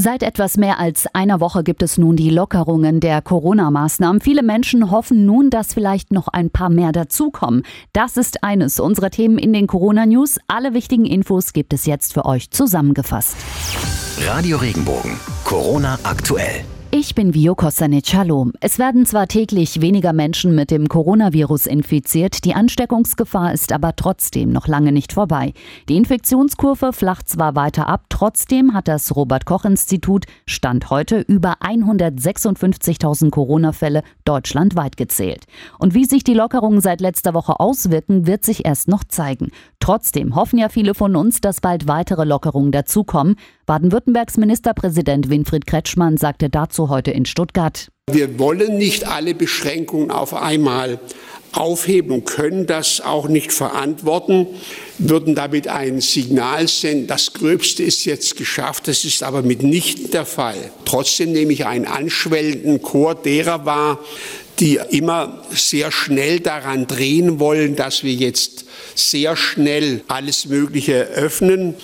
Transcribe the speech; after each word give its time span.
Seit 0.00 0.22
etwas 0.22 0.56
mehr 0.56 0.78
als 0.78 1.12
einer 1.12 1.40
Woche 1.40 1.64
gibt 1.64 1.82
es 1.82 1.98
nun 1.98 2.14
die 2.14 2.30
Lockerungen 2.30 3.00
der 3.00 3.20
Corona-Maßnahmen. 3.20 4.20
Viele 4.20 4.44
Menschen 4.44 4.92
hoffen 4.92 5.26
nun, 5.26 5.50
dass 5.50 5.74
vielleicht 5.74 6.12
noch 6.12 6.28
ein 6.28 6.50
paar 6.50 6.70
mehr 6.70 6.92
dazukommen. 6.92 7.64
Das 7.92 8.16
ist 8.16 8.44
eines 8.44 8.78
unserer 8.78 9.10
Themen 9.10 9.38
in 9.38 9.52
den 9.52 9.66
Corona-News. 9.66 10.38
Alle 10.46 10.72
wichtigen 10.72 11.04
Infos 11.04 11.52
gibt 11.52 11.72
es 11.72 11.84
jetzt 11.84 12.14
für 12.14 12.26
euch 12.26 12.52
zusammengefasst. 12.52 13.34
Radio 14.24 14.58
Regenbogen, 14.58 15.18
Corona 15.42 15.98
aktuell. 16.04 16.62
Ich 17.00 17.14
bin 17.14 17.32
Vio 17.32 17.54
Kostanic. 17.54 18.12
Hallo. 18.14 18.50
Es 18.60 18.80
werden 18.80 19.06
zwar 19.06 19.28
täglich 19.28 19.80
weniger 19.80 20.12
Menschen 20.12 20.56
mit 20.56 20.72
dem 20.72 20.88
Coronavirus 20.88 21.66
infiziert, 21.66 22.44
die 22.44 22.54
Ansteckungsgefahr 22.54 23.52
ist 23.52 23.70
aber 23.70 23.94
trotzdem 23.94 24.50
noch 24.50 24.66
lange 24.66 24.90
nicht 24.90 25.12
vorbei. 25.12 25.52
Die 25.88 25.96
Infektionskurve 25.96 26.92
flacht 26.92 27.28
zwar 27.28 27.54
weiter 27.54 27.86
ab, 27.86 28.06
trotzdem 28.08 28.74
hat 28.74 28.88
das 28.88 29.14
Robert 29.14 29.46
Koch 29.46 29.64
Institut 29.64 30.24
Stand 30.44 30.90
heute 30.90 31.20
über 31.20 31.58
156.000 31.60 33.30
Corona-Fälle 33.30 34.02
deutschlandweit 34.24 34.96
gezählt. 34.96 35.44
Und 35.78 35.94
wie 35.94 36.04
sich 36.04 36.24
die 36.24 36.34
Lockerungen 36.34 36.80
seit 36.80 37.00
letzter 37.00 37.32
Woche 37.32 37.60
auswirken, 37.60 38.26
wird 38.26 38.42
sich 38.44 38.64
erst 38.64 38.88
noch 38.88 39.04
zeigen. 39.04 39.52
Trotzdem 39.78 40.34
hoffen 40.34 40.58
ja 40.58 40.68
viele 40.68 40.94
von 40.94 41.14
uns, 41.14 41.40
dass 41.40 41.60
bald 41.60 41.86
weitere 41.86 42.24
Lockerungen 42.24 42.72
dazukommen. 42.72 43.36
Baden-Württembergs 43.66 44.36
Ministerpräsident 44.36 45.30
Winfried 45.30 45.66
Kretschmann 45.66 46.16
sagte 46.16 46.50
dazu 46.50 46.87
heute 46.88 47.10
in 47.10 47.26
Stuttgart. 47.26 47.88
Wir 48.10 48.38
wollen 48.38 48.78
nicht 48.78 49.06
alle 49.06 49.34
Beschränkungen 49.34 50.10
auf 50.10 50.34
einmal 50.34 50.98
aufheben 51.52 52.24
können 52.24 52.66
das 52.66 53.00
auch 53.00 53.28
nicht 53.28 53.52
verantworten, 53.52 54.46
würden 54.98 55.34
damit 55.34 55.68
ein 55.68 56.00
Signal 56.00 56.68
senden, 56.68 57.06
das 57.06 57.32
Gröbste 57.32 57.82
ist 57.82 58.04
jetzt 58.04 58.36
geschafft, 58.36 58.88
das 58.88 59.04
ist 59.04 59.22
aber 59.22 59.42
mitnichten 59.42 60.10
der 60.10 60.26
Fall. 60.26 60.70
Trotzdem 60.84 61.32
nehme 61.32 61.52
ich 61.52 61.66
einen 61.66 61.86
anschwellenden 61.86 62.82
Chor 62.82 63.14
derer 63.14 63.64
wahr, 63.64 63.98
die 64.60 64.78
immer 64.90 65.42
sehr 65.50 65.92
schnell 65.92 66.40
daran 66.40 66.86
drehen 66.86 67.38
wollen, 67.38 67.76
dass 67.76 68.02
wir 68.02 68.12
jetzt 68.12 68.64
sehr 68.94 69.36
schnell 69.36 70.02
alles 70.08 70.46
Mögliche 70.46 70.94
öffnen. 70.94 71.74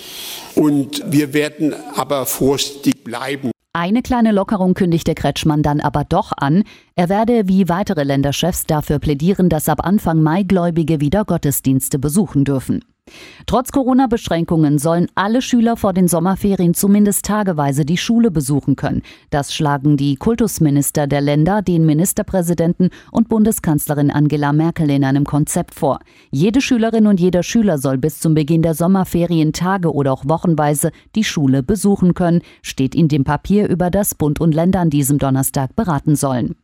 Und 0.55 1.03
wir 1.07 1.33
werden 1.33 1.73
aber 1.95 2.25
vorsichtig 2.25 3.03
bleiben. 3.03 3.51
Eine 3.77 4.01
kleine 4.01 4.31
Lockerung 4.31 4.73
kündigte 4.73 5.15
Kretschmann 5.15 5.61
dann 5.61 5.81
aber 5.81 6.05
doch 6.05 6.31
an. 6.37 6.63
Er 6.95 7.09
werde 7.09 7.49
wie 7.49 7.67
weitere 7.67 8.03
Länderchefs 8.03 8.65
dafür 8.65 8.99
plädieren, 8.99 9.49
dass 9.49 9.67
ab 9.67 9.85
Anfang 9.85 10.23
Mai 10.23 10.43
Gläubige 10.43 11.01
wieder 11.01 11.25
Gottesdienste 11.25 11.99
besuchen 11.99 12.45
dürfen. 12.45 12.85
Trotz 13.45 13.71
Corona-Beschränkungen 13.71 14.79
sollen 14.79 15.07
alle 15.13 15.41
Schüler 15.41 15.77
vor 15.77 15.93
den 15.93 16.07
Sommerferien 16.07 16.73
zumindest 16.73 17.25
tageweise 17.25 17.85
die 17.85 17.97
Schule 17.97 18.31
besuchen 18.31 18.75
können. 18.75 19.03
Das 19.29 19.53
schlagen 19.53 19.97
die 19.97 20.15
Kultusminister 20.15 21.05
der 21.05 21.21
Länder, 21.21 21.61
den 21.61 21.85
Ministerpräsidenten 21.85 22.89
und 23.11 23.29
Bundeskanzlerin 23.29 24.09
Angela 24.09 24.51
Merkel 24.51 24.89
in 24.89 25.03
einem 25.03 25.25
Konzept 25.25 25.75
vor. 25.75 25.99
Jede 26.31 26.59
Schülerin 26.61 27.05
und 27.05 27.19
jeder 27.19 27.43
Schüler 27.43 27.77
soll 27.77 27.99
bis 27.99 28.19
zum 28.19 28.33
Beginn 28.33 28.63
der 28.63 28.73
Sommerferien 28.73 29.53
Tage 29.53 29.93
oder 29.93 30.11
auch 30.11 30.23
wochenweise 30.25 30.91
die 31.15 31.23
Schule 31.23 31.61
besuchen 31.61 32.15
können, 32.15 32.41
steht 32.63 32.95
in 32.95 33.07
dem 33.07 33.23
Papier, 33.23 33.69
über 33.69 33.91
das 33.91 34.15
Bund 34.15 34.41
und 34.41 34.55
Länder 34.55 34.79
an 34.79 34.89
diesem 34.89 35.19
Donnerstag 35.19 35.75
beraten 35.75 36.15
sollen. 36.15 36.55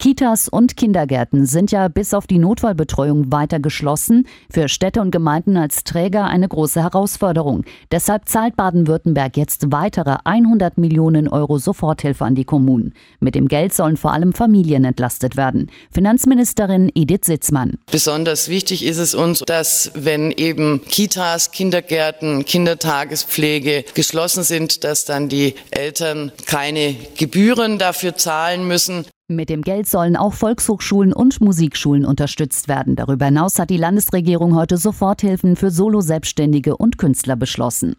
Kitas 0.00 0.48
und 0.48 0.78
Kindergärten 0.78 1.44
sind 1.44 1.72
ja 1.72 1.88
bis 1.88 2.14
auf 2.14 2.26
die 2.26 2.38
Notfallbetreuung 2.38 3.30
weiter 3.30 3.60
geschlossen. 3.60 4.26
Für 4.50 4.70
Städte 4.70 5.02
und 5.02 5.10
Gemeinden 5.10 5.58
als 5.58 5.84
Träger 5.84 6.24
eine 6.24 6.48
große 6.48 6.82
Herausforderung. 6.82 7.66
Deshalb 7.92 8.26
zahlt 8.26 8.56
Baden-Württemberg 8.56 9.36
jetzt 9.36 9.70
weitere 9.72 10.16
100 10.24 10.78
Millionen 10.78 11.28
Euro 11.28 11.58
Soforthilfe 11.58 12.24
an 12.24 12.34
die 12.34 12.46
Kommunen. 12.46 12.94
Mit 13.20 13.34
dem 13.34 13.46
Geld 13.46 13.74
sollen 13.74 13.98
vor 13.98 14.14
allem 14.14 14.32
Familien 14.32 14.86
entlastet 14.86 15.36
werden. 15.36 15.70
Finanzministerin 15.92 16.90
Edith 16.94 17.26
Sitzmann. 17.26 17.74
Besonders 17.92 18.48
wichtig 18.48 18.86
ist 18.86 18.96
es 18.96 19.14
uns, 19.14 19.40
dass 19.40 19.92
wenn 19.94 20.30
eben 20.30 20.80
Kitas, 20.88 21.50
Kindergärten, 21.50 22.46
Kindertagespflege 22.46 23.84
geschlossen 23.92 24.44
sind, 24.44 24.82
dass 24.82 25.04
dann 25.04 25.28
die 25.28 25.56
Eltern 25.70 26.32
keine 26.46 26.96
Gebühren 27.18 27.78
dafür 27.78 28.16
zahlen 28.16 28.66
müssen. 28.66 29.04
Mit 29.30 29.48
dem 29.48 29.62
Geld 29.62 29.86
sollen 29.86 30.16
auch 30.16 30.34
Volkshochschulen 30.34 31.12
und 31.12 31.40
Musikschulen 31.40 32.04
unterstützt 32.04 32.66
werden. 32.66 32.96
Darüber 32.96 33.26
hinaus 33.26 33.60
hat 33.60 33.70
die 33.70 33.76
Landesregierung 33.76 34.56
heute 34.56 34.76
Soforthilfen 34.76 35.54
für 35.54 35.70
Solo-Selbstständige 35.70 36.76
und 36.76 36.98
Künstler 36.98 37.36
beschlossen. 37.36 37.94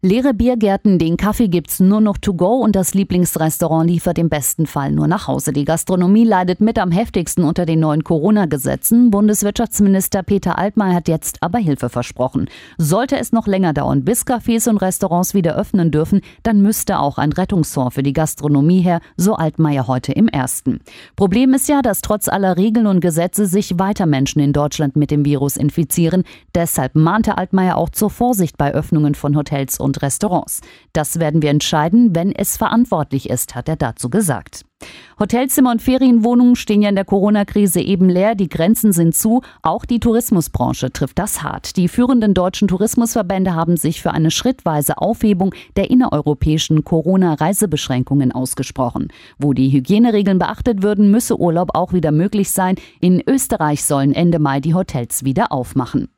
Leere 0.00 0.32
Biergärten, 0.32 1.00
den 1.00 1.16
Kaffee 1.16 1.48
gibt's 1.48 1.80
nur 1.80 2.00
noch 2.00 2.18
to 2.18 2.32
go 2.32 2.60
und 2.60 2.76
das 2.76 2.94
Lieblingsrestaurant 2.94 3.90
liefert 3.90 4.16
im 4.18 4.28
besten 4.28 4.68
Fall 4.68 4.92
nur 4.92 5.08
nach 5.08 5.26
Hause. 5.26 5.52
Die 5.52 5.64
Gastronomie 5.64 6.22
leidet 6.22 6.60
mit 6.60 6.78
am 6.78 6.92
heftigsten 6.92 7.42
unter 7.42 7.66
den 7.66 7.80
neuen 7.80 8.04
Corona-Gesetzen. 8.04 9.10
Bundeswirtschaftsminister 9.10 10.22
Peter 10.22 10.56
Altmaier 10.56 10.94
hat 10.94 11.08
jetzt 11.08 11.42
aber 11.42 11.58
Hilfe 11.58 11.88
versprochen. 11.88 12.48
Sollte 12.76 13.18
es 13.18 13.32
noch 13.32 13.48
länger 13.48 13.72
dauern, 13.72 14.04
bis 14.04 14.24
Cafés 14.24 14.68
und 14.68 14.76
Restaurants 14.76 15.34
wieder 15.34 15.56
öffnen 15.56 15.90
dürfen, 15.90 16.20
dann 16.44 16.62
müsste 16.62 17.00
auch 17.00 17.18
ein 17.18 17.32
Rettungsfonds 17.32 17.96
für 17.96 18.04
die 18.04 18.12
Gastronomie 18.12 18.82
her, 18.82 19.00
so 19.16 19.34
Altmaier 19.34 19.88
heute 19.88 20.12
im 20.12 20.28
ersten. 20.28 20.78
Problem 21.16 21.54
ist 21.54 21.68
ja, 21.68 21.82
dass 21.82 22.02
trotz 22.02 22.28
aller 22.28 22.56
Regeln 22.56 22.86
und 22.86 23.00
Gesetze 23.00 23.46
sich 23.46 23.80
weiter 23.80 24.06
Menschen 24.06 24.38
in 24.42 24.52
Deutschland 24.52 24.94
mit 24.94 25.10
dem 25.10 25.24
Virus 25.24 25.56
infizieren. 25.56 26.22
Deshalb 26.54 26.94
mahnte 26.94 27.36
Altmaier 27.36 27.76
auch 27.76 27.88
zur 27.88 28.10
Vorsicht 28.10 28.56
bei 28.56 28.72
Öffnungen 28.72 29.16
von 29.16 29.34
Hotels 29.34 29.80
und 29.80 29.87
und 29.88 30.00
Restaurants. 30.02 30.60
Das 30.92 31.18
werden 31.18 31.42
wir 31.42 31.50
entscheiden, 31.50 32.14
wenn 32.14 32.32
es 32.32 32.56
verantwortlich 32.56 33.28
ist, 33.28 33.56
hat 33.56 33.68
er 33.68 33.76
dazu 33.76 34.08
gesagt. 34.08 34.64
Hotelzimmer 35.18 35.72
und 35.72 35.82
Ferienwohnungen 35.82 36.54
stehen 36.54 36.82
ja 36.82 36.88
in 36.88 36.94
der 36.94 37.04
Corona-Krise 37.04 37.80
eben 37.80 38.08
leer, 38.08 38.36
die 38.36 38.48
Grenzen 38.48 38.92
sind 38.92 39.14
zu, 39.14 39.42
auch 39.62 39.84
die 39.84 39.98
Tourismusbranche 39.98 40.92
trifft 40.92 41.18
das 41.18 41.42
hart. 41.42 41.76
Die 41.76 41.88
führenden 41.88 42.34
deutschen 42.34 42.68
Tourismusverbände 42.68 43.54
haben 43.54 43.76
sich 43.76 44.00
für 44.00 44.12
eine 44.12 44.30
schrittweise 44.30 44.98
Aufhebung 44.98 45.52
der 45.76 45.90
innereuropäischen 45.90 46.84
Corona-Reisebeschränkungen 46.84 48.30
ausgesprochen. 48.30 49.08
Wo 49.38 49.52
die 49.52 49.72
Hygieneregeln 49.72 50.38
beachtet 50.38 50.82
würden, 50.82 51.10
müsse 51.10 51.40
Urlaub 51.40 51.70
auch 51.74 51.92
wieder 51.92 52.12
möglich 52.12 52.50
sein. 52.50 52.76
In 53.00 53.20
Österreich 53.26 53.84
sollen 53.84 54.12
Ende 54.12 54.38
Mai 54.38 54.60
die 54.60 54.74
Hotels 54.74 55.24
wieder 55.24 55.50
aufmachen. 55.50 56.08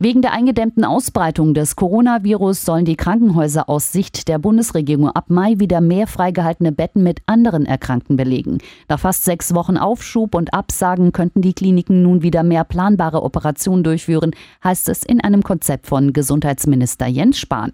Wegen 0.00 0.22
der 0.22 0.32
eingedämmten 0.32 0.84
Ausbreitung 0.84 1.54
des 1.54 1.74
Coronavirus 1.74 2.64
sollen 2.64 2.84
die 2.84 2.94
Krankenhäuser 2.94 3.68
aus 3.68 3.90
Sicht 3.90 4.28
der 4.28 4.38
Bundesregierung 4.38 5.10
ab 5.10 5.24
Mai 5.28 5.54
wieder 5.58 5.80
mehr 5.80 6.06
freigehaltene 6.06 6.70
Betten 6.70 7.02
mit 7.02 7.20
anderen 7.26 7.66
Erkrankten 7.66 8.16
belegen. 8.16 8.58
Nach 8.88 9.00
fast 9.00 9.24
sechs 9.24 9.54
Wochen 9.54 9.76
Aufschub 9.76 10.36
und 10.36 10.54
Absagen 10.54 11.10
könnten 11.10 11.42
die 11.42 11.52
Kliniken 11.52 12.02
nun 12.02 12.22
wieder 12.22 12.44
mehr 12.44 12.62
planbare 12.62 13.24
Operationen 13.24 13.82
durchführen, 13.82 14.36
heißt 14.62 14.88
es 14.88 15.02
in 15.02 15.20
einem 15.20 15.42
Konzept 15.42 15.88
von 15.88 16.12
Gesundheitsminister 16.12 17.08
Jens 17.08 17.40
Spahn. 17.40 17.72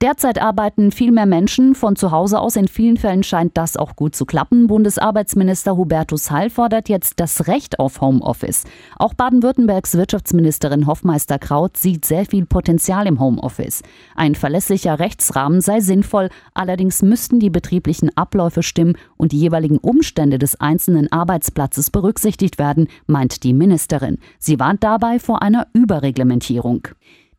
Derzeit 0.00 0.40
arbeiten 0.40 0.90
viel 0.90 1.12
mehr 1.12 1.26
Menschen 1.26 1.74
von 1.74 1.96
zu 1.96 2.10
Hause 2.10 2.40
aus. 2.40 2.56
In 2.56 2.68
vielen 2.68 2.96
Fällen 2.96 3.22
scheint 3.22 3.56
das 3.56 3.76
auch 3.76 3.96
gut 3.96 4.14
zu 4.14 4.26
klappen. 4.26 4.66
Bundesarbeitsminister 4.66 5.76
Hubertus 5.76 6.30
Heil 6.30 6.50
fordert 6.50 6.88
jetzt 6.88 7.20
das 7.20 7.46
Recht 7.46 7.78
auf 7.78 8.00
Homeoffice. 8.00 8.64
Auch 8.96 9.14
Baden-Württembergs 9.14 9.94
Wirtschaftsministerin 9.94 10.86
Hoffmeister 10.86 11.38
Kraut 11.38 11.76
sieht 11.76 12.04
sehr 12.04 12.26
viel 12.26 12.44
Potenzial 12.44 13.06
im 13.06 13.20
Homeoffice. 13.20 13.82
Ein 14.16 14.34
verlässlicher 14.34 14.98
Rechtsrahmen 14.98 15.60
sei 15.60 15.80
sinnvoll, 15.80 16.28
allerdings 16.54 17.02
müssten 17.02 17.38
die 17.38 17.50
betrieblichen 17.50 18.16
Abläufe 18.16 18.62
stimmen 18.62 18.96
und 19.16 19.32
die 19.32 19.38
jeweiligen 19.38 19.78
Umstände 19.78 20.38
des 20.38 20.60
einzelnen 20.60 21.10
Arbeitsplatzes 21.12 21.90
berücksichtigt 21.90 22.58
werden, 22.58 22.88
meint 23.06 23.44
die 23.44 23.52
Ministerin. 23.52 24.18
Sie 24.38 24.58
warnt 24.58 24.82
dabei 24.82 25.18
vor 25.18 25.42
einer 25.42 25.68
Überreglementierung. 25.72 26.88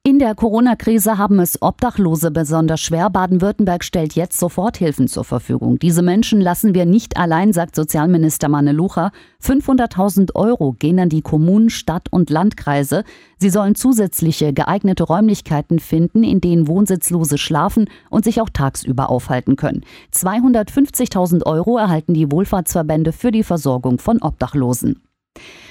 In 0.07 0.19
der 0.19 0.35
Corona-Krise 0.35 1.17
haben 1.17 1.39
es 1.39 1.63
Obdachlose 1.63 2.29
besonders 2.29 2.79
schwer. 2.79 3.09
Baden-Württemberg 3.09 3.83
stellt 3.83 4.13
jetzt 4.13 4.39
Soforthilfen 4.39 5.07
zur 5.07 5.23
Verfügung. 5.23 5.79
Diese 5.79 6.03
Menschen 6.03 6.40
lassen 6.40 6.75
wir 6.75 6.85
nicht 6.85 7.17
allein, 7.17 7.53
sagt 7.53 7.75
Sozialminister 7.75 8.47
Manelucha. 8.47 9.11
500.000 9.43 10.35
Euro 10.35 10.73
gehen 10.73 10.99
an 10.99 11.09
die 11.09 11.23
Kommunen, 11.23 11.72
Stadt- 11.72 12.13
und 12.13 12.29
Landkreise. 12.29 13.03
Sie 13.40 13.49
sollen 13.49 13.73
zusätzliche 13.73 14.53
geeignete 14.53 15.05
Räumlichkeiten 15.05 15.79
finden, 15.79 16.23
in 16.23 16.40
denen 16.40 16.67
Wohnsitzlose 16.67 17.40
schlafen 17.40 17.90
und 18.11 18.25
sich 18.25 18.41
auch 18.41 18.49
tagsüber 18.49 19.09
aufhalten 19.09 19.55
können. 19.55 19.81
250.000 20.13 21.47
Euro 21.47 21.79
erhalten 21.79 22.13
die 22.13 22.31
Wohlfahrtsverbände 22.31 23.11
für 23.11 23.31
die 23.31 23.41
Versorgung 23.41 23.97
von 23.97 24.22
Obdachlosen. 24.22 25.01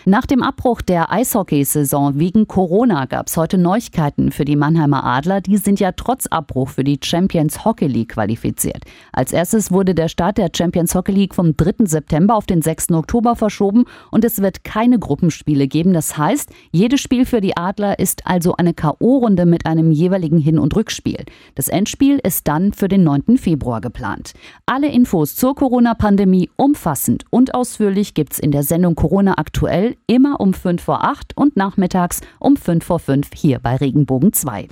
Nach 0.07 0.27
dem 0.27 0.43
Abbruch 0.43 0.83
der 0.83 1.11
Eishockeysaison 1.11 2.19
wegen 2.19 2.47
Corona 2.47 3.07
gab 3.07 3.29
es 3.29 3.39
heute 3.39 3.57
Neuigkeiten 3.57 4.33
für 4.33 4.45
die 4.45 4.55
Mannheimer 4.55 5.03
Adler. 5.03 5.41
Die 5.41 5.57
sind 5.57 5.81
ja 5.81 5.93
trotz 5.93 6.27
Abbruch 6.27 6.69
für 6.69 6.85
die 6.85 7.01
Champions 7.03 7.65
Hockey 7.65 7.87
League 7.87 8.11
qualifiziert. 8.11 8.85
Als 9.15 9.33
erstes 9.33 9.73
wurde 9.73 9.95
der 9.95 10.09
Start 10.09 10.37
der 10.37 10.51
Champions 10.55 10.95
Hockey 10.95 11.13
League 11.13 11.35
vom 11.35 11.57
3. 11.57 11.87
September 11.87 12.35
auf 12.35 12.45
den 12.45 12.61
6. 12.61 12.91
Oktober 12.91 13.35
verschoben 13.35 13.87
und 14.11 14.27
es 14.27 14.43
wird 14.43 14.63
keine 14.63 14.99
Gruppenspiele 14.99 15.69
geben. 15.69 15.95
Das 15.95 16.19
heißt, 16.19 16.51
jedes 16.71 17.01
Spiel 17.01 17.25
für 17.25 17.41
die 17.41 17.57
Adler 17.57 17.99
ist 17.99 18.27
also 18.27 18.57
eine 18.57 18.75
K.O.-Runde 18.75 19.47
mit 19.47 19.65
einem 19.65 19.91
jeweiligen 19.91 20.39
Hin- 20.39 20.59
und 20.59 20.77
Rückspiel. 20.77 21.25
Das 21.55 21.69
Endspiel 21.69 22.21
ist 22.23 22.47
dann 22.47 22.75
für 22.75 22.89
den 22.89 23.05
9. 23.05 23.39
Februar 23.39 23.81
geplant. 23.81 24.35
Alle 24.67 24.89
Infos 24.89 25.35
zur 25.35 25.55
Corona-Pandemie 25.55 26.51
umfassend 26.57 27.25
und 27.31 27.55
ausführlich 27.55 28.13
gibt's 28.13 28.39
in 28.39 28.51
der 28.51 28.65
Sendung 28.65 28.97
Corona 28.97 29.39
aktuell 29.39 29.94
immer 30.07 30.41
um 30.41 30.55
5 30.55 30.83
vor 30.83 31.05
8 31.05 31.37
und 31.37 31.57
nachmittags 31.57 32.21
um 32.39 32.57
5 32.57 32.85
vor 32.85 32.99
5 32.99 33.29
hier 33.35 33.59
bei 33.59 33.77
Regenbogen 33.77 34.33
2. 34.33 34.69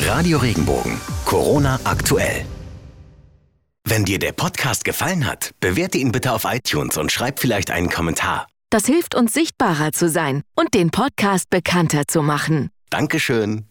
Radio 0.00 0.38
Regenbogen, 0.38 1.00
Corona 1.24 1.78
aktuell. 1.84 2.44
Wenn 3.86 4.04
dir 4.04 4.18
der 4.18 4.32
Podcast 4.32 4.84
gefallen 4.84 5.26
hat, 5.26 5.50
bewerte 5.60 5.98
ihn 5.98 6.10
bitte 6.10 6.32
auf 6.32 6.44
iTunes 6.44 6.96
und 6.96 7.12
schreib 7.12 7.38
vielleicht 7.38 7.70
einen 7.70 7.90
Kommentar. 7.90 8.46
Das 8.70 8.86
hilft 8.86 9.14
uns 9.14 9.32
sichtbarer 9.32 9.92
zu 9.92 10.08
sein 10.08 10.42
und 10.54 10.74
den 10.74 10.90
Podcast 10.90 11.50
bekannter 11.50 12.08
zu 12.08 12.22
machen. 12.22 12.70
Dankeschön. 12.90 13.66